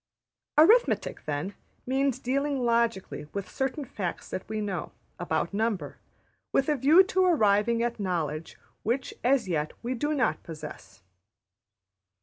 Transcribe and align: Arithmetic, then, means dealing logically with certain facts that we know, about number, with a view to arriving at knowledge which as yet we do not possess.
Arithmetic, 0.57 1.25
then, 1.27 1.53
means 1.85 2.17
dealing 2.17 2.63
logically 2.65 3.27
with 3.33 3.47
certain 3.47 3.85
facts 3.85 4.31
that 4.31 4.49
we 4.49 4.59
know, 4.59 4.91
about 5.19 5.53
number, 5.53 5.99
with 6.51 6.67
a 6.69 6.75
view 6.75 7.03
to 7.03 7.23
arriving 7.23 7.83
at 7.83 7.99
knowledge 7.99 8.57
which 8.81 9.13
as 9.23 9.47
yet 9.47 9.73
we 9.83 9.93
do 9.93 10.15
not 10.15 10.41
possess. 10.41 11.03